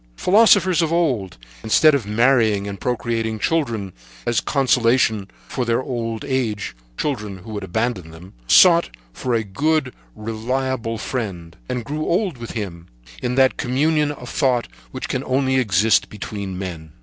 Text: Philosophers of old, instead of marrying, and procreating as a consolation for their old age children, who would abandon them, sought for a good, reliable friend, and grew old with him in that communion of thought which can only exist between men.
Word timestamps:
Philosophers 0.15 0.81
of 0.81 0.91
old, 0.91 1.37
instead 1.63 1.93
of 1.93 2.07
marrying, 2.07 2.67
and 2.67 2.81
procreating 2.81 3.39
as 4.25 4.39
a 4.39 4.43
consolation 4.43 5.27
for 5.47 5.63
their 5.63 5.79
old 5.83 6.25
age 6.25 6.75
children, 6.97 7.37
who 7.37 7.51
would 7.51 7.63
abandon 7.63 8.09
them, 8.09 8.33
sought 8.47 8.89
for 9.13 9.35
a 9.35 9.43
good, 9.43 9.93
reliable 10.15 10.97
friend, 10.97 11.55
and 11.69 11.85
grew 11.85 12.03
old 12.03 12.39
with 12.39 12.53
him 12.53 12.87
in 13.21 13.35
that 13.35 13.57
communion 13.57 14.11
of 14.11 14.27
thought 14.27 14.67
which 14.89 15.07
can 15.07 15.23
only 15.23 15.57
exist 15.59 16.09
between 16.09 16.57
men. 16.57 16.93